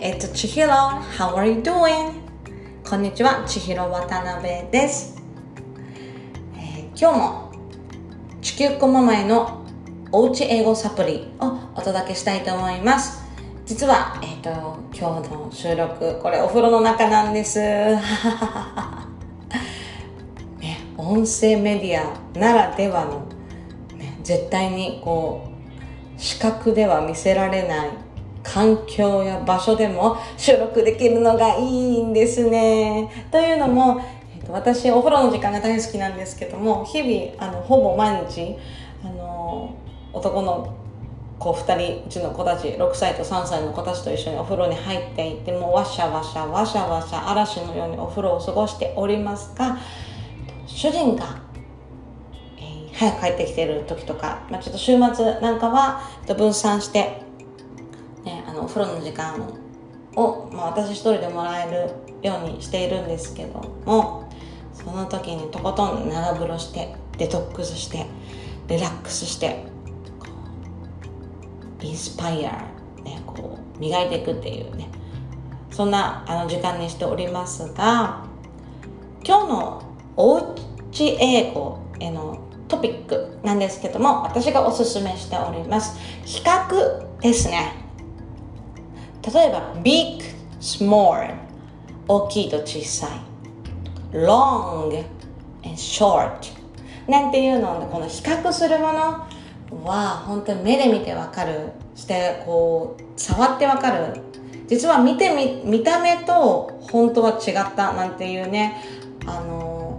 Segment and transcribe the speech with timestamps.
[0.00, 1.02] it's Chihiro.
[1.18, 2.22] How are you doing?
[2.88, 5.22] こんにちは、千尋渡辺です、
[6.56, 7.52] えー今日も
[8.40, 9.62] 地球こままへの
[10.10, 13.22] おうち英語サプリをお届けしたいと思います。
[13.66, 14.48] 実は、えっ、と、
[14.98, 17.60] 今日の収録、これお風呂の中なんです。
[17.60, 17.98] ね、
[20.96, 23.26] 音声メディアならではの、
[23.98, 25.50] ね、絶対にこう、
[26.18, 27.90] 視覚では見せられない
[28.42, 33.10] 環境や場所でも収録できるのがいいんですね。
[33.30, 34.00] というのも、
[34.34, 38.56] えっと私お風呂の時間が大好きなんですけども日々あのほぼ毎日
[39.04, 39.74] あの
[40.12, 40.74] 男の
[41.38, 49.78] 子2人うちの子たち6歳と3歳の子たちと一緒にお風呂に入っていてもうわしゃわしゃわしゃわしゃ嵐のようにお風呂を過ごしておりますが
[50.66, 51.50] 主人が
[53.00, 56.02] 早く帰ってきてる時とか、まあ、ちょっと週末なんかは
[56.36, 57.22] 分散して、
[58.60, 59.40] のお風呂の時間
[60.16, 61.90] を、まあ、私一人でもらえる
[62.22, 64.30] ようにしているんですけども
[64.72, 68.06] その時にとことん長風呂してデトックスして
[68.68, 69.64] リラックスして
[71.80, 72.52] インスパイア、
[73.04, 74.88] ね、こう磨いていくっていうね
[75.70, 78.24] そんなあの時間にしておりますが
[79.24, 79.82] 今日の
[80.16, 80.54] おう
[80.92, 85.98] ち英語へのトピックなんですけども私がおすすめしております。
[86.24, 87.89] 比較ですね。
[89.22, 90.22] 例えば big
[90.60, 91.34] small
[92.08, 93.10] 大きいと小さい。
[94.16, 95.04] long
[95.64, 96.30] and short
[97.08, 97.78] なんていうの？
[97.78, 99.26] をこの比較するもの？
[99.84, 101.72] は本当に目で見てわかる。
[101.94, 104.22] してこう触ってわかる。
[104.66, 108.82] 実は見てみ見た目と本当は違ったなんていうね
[109.26, 109.98] あの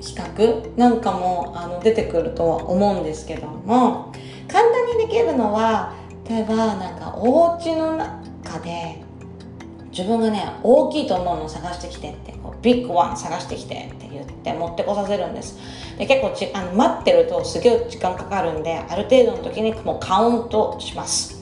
[0.00, 4.12] 比較なんかもあの出てくるとは思うんですけども。
[4.50, 5.92] 簡単にできるのは
[6.26, 7.98] 例えばなんかお家の
[8.60, 9.02] で
[9.90, 15.58] 自分がね大きいと思うのを探してきてってこうビッグワン探してきてって言って持ってこさせるんです。
[15.98, 21.38] で結構ちあの待ってるとすげえ時間かかるんである程度の時にもうカウントします。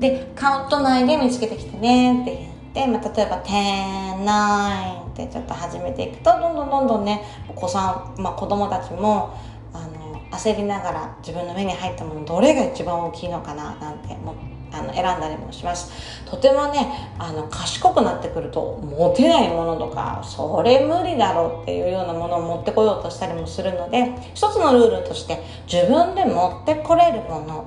[0.00, 2.36] でカウント内で見つけてきてねって
[2.74, 9.36] 言って、まあ、例えば10、9ってちょっと始めていくとどんどんどんどんねお子さん、まあ、子供たちも
[9.72, 14.34] あの焦りながら自分の目に入ったものどれが一番大きいのかななんても
[14.72, 15.92] あの選んだりもします。
[16.24, 27.66] とてもねあの賢くなってくると持てないものとかそれ無理だろうっていうようなものを持ってこようとしたりもするので一つのルールとして自分で持ってこれるもの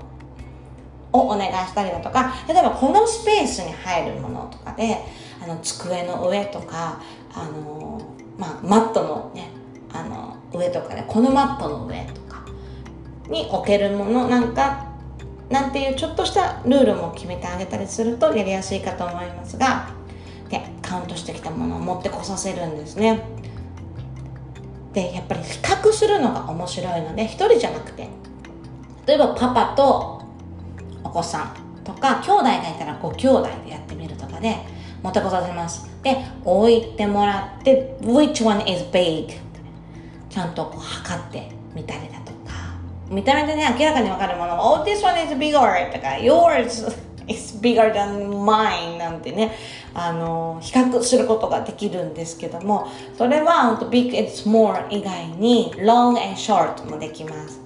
[1.13, 4.97] をお願いしたりだとか例えばこのスペースに入るものとかで
[5.43, 7.01] あの机の上とか
[7.33, 8.01] あの、
[8.37, 9.49] まあ、マットのね
[9.93, 12.45] あの上とかねこのマットの上とか
[13.29, 14.84] に置けるものなんか
[15.49, 19.89] なんていうちょっとしたルールも決めてあげたりするとやりやすいかと思いますが
[20.49, 23.21] でカウントしてきたものを持ってこさせるんですね。
[24.93, 28.07] でやっぱり比較するのが面白いので一人じゃなくて
[29.05, 30.21] 例えばパパと
[31.03, 34.55] お子さんとか兄弟がいたらご兄弟でやってみるとかで
[35.03, 35.89] 持ってこさせます。
[36.01, 39.27] で置いてもらって which one is big?
[40.29, 42.19] ちゃんとこう測ってみたりだ
[43.09, 44.55] 見た目でね明らかに分かるもの。
[44.55, 46.91] を oh this one is bigger とか yours
[47.27, 49.55] is bigger than mine なんてね
[49.93, 57.61] あの比較することができるんですけどもそれは big and small 以外に long and short もできます。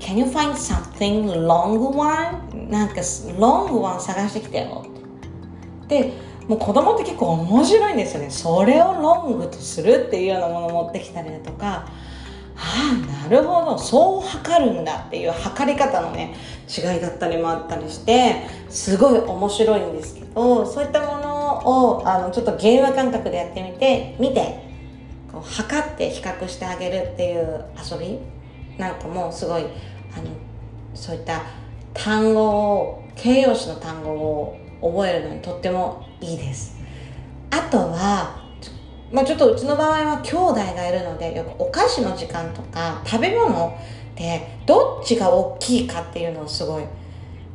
[0.00, 2.68] Can you find something long one?
[2.68, 4.84] なんか long one 探してきてよ。
[5.84, 6.12] ってで
[6.48, 8.30] もう子供って結構面白いんですよね。
[8.30, 11.86] それをロングとするっていうようなものを持ってきたりだとか
[12.70, 13.78] ああなるほど。
[13.78, 16.34] そう測るんだっていう測り方のね
[16.68, 24.62] 違いだったりもあったりしてすごい面白いんですけどそういったものをあのちょっとゲーム感覚でやってみて見て
[25.32, 28.18] こう測って比較してあげるっていう遊び
[28.78, 29.66] なんかもすごいあ
[30.20, 30.30] の
[30.94, 31.42] そういった
[31.92, 36.78] 単語を形容詞の単語を覚えるのにとってもいいです。
[37.50, 38.49] あとは
[39.12, 43.76] まあ、ちょっとうちの場合は兄弟がいるのでよくお菓子の時間とか食べ物
[44.14, 46.84] でどっちが大きいかっていうのをすごい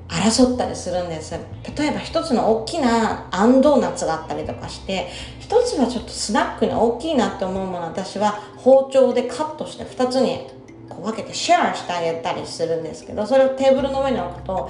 [0.08, 1.36] 争ったりするんです。
[1.76, 5.08] 例えば一つの大きなあんドーナツがあったりとかして
[5.40, 10.48] 一つはちょっとスナックに大きいなって思うもの私は包丁でカットして二つに
[10.90, 14.70] こう分けてシェアしてあげたりするんですけどそれをテーブルの上に置くと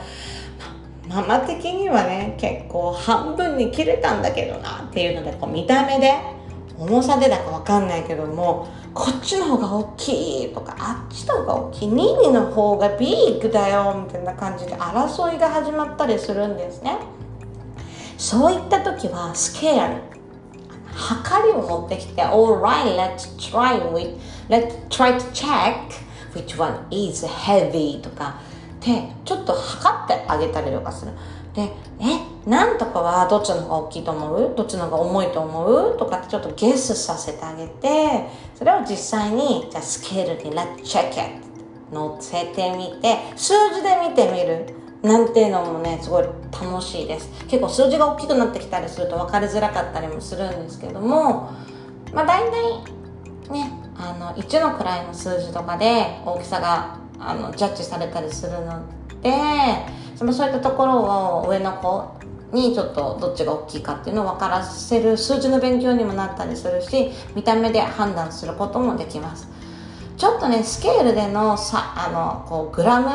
[1.08, 6.35] ママ的にはね結構半分に切れたんだけどなっていうのでこう見た目で
[6.78, 16.98] 重さでだかわかんないけどもこっちの方が大きいとかあっちの方が大きいニーニの方がビッグだよみたいな感じで争いが始まったりするんですね。
[18.18, 20.02] そういった時はスケール
[20.94, 24.18] 測りを持ってきて Alright, let's try with
[24.50, 25.92] let's try to check
[26.34, 28.40] which one is heavy とか。
[28.80, 31.12] でちょっと測ってあげたりとかする。
[31.54, 31.64] で
[32.00, 34.56] えなんとかはどっちの方が大きいと思う？
[34.56, 35.98] どっちの方が重いと思う？
[35.98, 41.46] とかってちょっとゲスさせてあげてそれを実際にじゃあスケールに Let's check it
[41.92, 51.52] 乗せてみて数字で見てみるなんていうのもねすごい楽しいです結構数字が大きくなってきたりすると分かりづらかったりもするんですけども
[52.14, 58.84] まあ大体ねあの1の位の数字とかで大きさがあのジャッジされたりするの
[59.22, 59.32] で
[60.16, 69.50] そのそういったところを上の子にちょっとどっちが大きいかっていうのを分からせる数字の勉強にもなったりするし見た目で判断することもできます。
[70.18, 73.10] ちょっとねスケールでのさあのこうグラム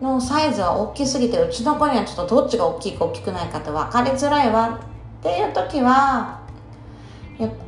[0.00, 4.80] のサイズは大きすぎてうちの子にはちょっとどっちが大きいか大きくないかって分かりづらいわ
[5.20, 6.40] っていう時は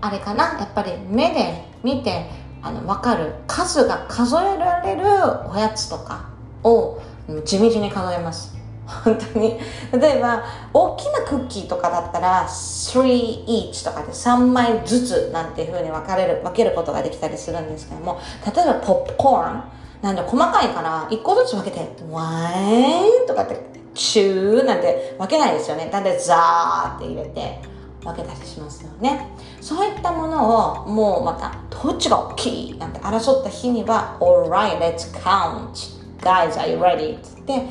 [0.01, 2.27] あれかなやっぱり目で見て
[2.63, 5.05] あの分かる数が数えられる
[5.49, 6.31] おやつとか
[6.65, 7.01] を
[7.45, 8.62] 地道に数えます。
[9.05, 9.59] 本当に。
[10.01, 18.21] 例えば大きなクッキーとかだったら3 each とかで3枚ずつなんていうふうに分かれる分けることができたりするんですけども
[18.55, 19.65] 例えばポップコーン
[20.03, 21.81] なんで細かいから1個ずつ分けて
[22.11, 23.57] ワインとかって
[23.95, 25.89] チューなんて分けないですよね。
[25.93, 27.61] なんでザーって入れて
[28.03, 29.29] 分けたりしますよね。
[29.61, 32.79] そういったものをもうまたどっちが大きい？
[32.79, 35.93] なんて争った日には Alright, let's count.
[36.21, 37.17] Guys, are you ready?
[37.17, 37.69] って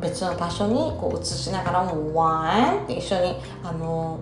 [0.00, 4.18] 別の場所にこう移しながらもワンって一緒にあの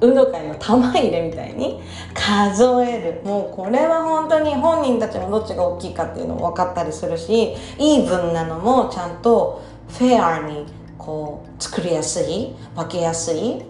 [0.00, 1.80] 運動会の玉入れみたいに
[2.14, 3.28] 数える。
[3.28, 10.66] もうこれは本当に本人たちもどっちが大きいかっていうのも分かったりするしイーブンなのもちゃんとフェアに
[10.96, 13.62] こう作りやすい分けやすい。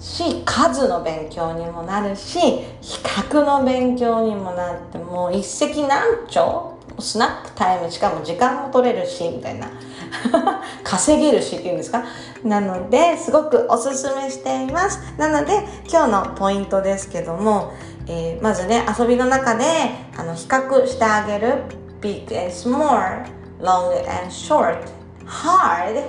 [0.00, 2.64] し数の勉強にもなるし比
[3.04, 9.68] 較の勉強にもなってもう一石何鳥スナックタイムしかも時間も取れるしみたいな。
[10.82, 12.02] 稼げるしっていうんですか？
[12.44, 14.98] なのですごくおすすめしています。
[15.18, 17.72] なので今日のポイントですけども、
[18.06, 19.64] えー、まずね遊びの中で
[20.16, 21.62] あの比較してあげる
[22.00, 23.24] big and small
[23.60, 24.78] long and short
[25.26, 26.02] hard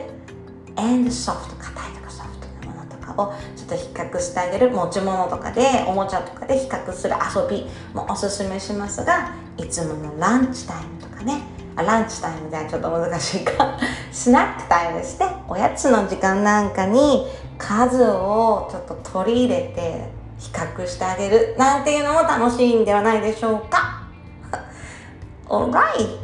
[0.77, 11.41] and soft 硬いとかソフトなものとかをちょっと比較してあげる持ち物とかでおもちゃとかで比較する遊びもおすすめしますがいつものランチタイムとかね。
[11.75, 13.77] あランチタイムではちょっと難しいか。
[14.11, 17.27] スナックタイムしておやつの時間なんかに
[17.57, 24.07] 数をちょっと取り入れて比較してあげるなんていうのも楽しいんではないでしょうか。
[25.47, 26.19] Alright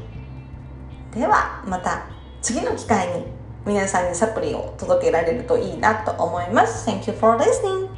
[1.13, 2.07] ではまた
[2.41, 3.25] 次の機会に
[3.65, 6.89] 皆さんにサプリを届けられるといいなと思います。
[6.89, 7.89] Thank you for listening.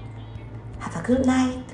[0.80, 1.69] Have a good night.